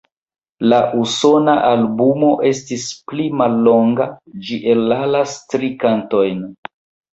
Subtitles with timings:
[0.69, 4.09] La Usona albumo estis pli mallonga;
[4.49, 6.45] ĝi ellasas tri kantojn.